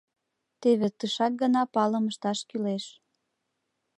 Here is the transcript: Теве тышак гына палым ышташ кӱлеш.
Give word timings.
Теве 0.61 0.87
тышак 0.97 1.33
гына 1.41 1.61
палым 1.73 2.05
ышташ 2.11 2.39
кӱлеш. 2.49 2.85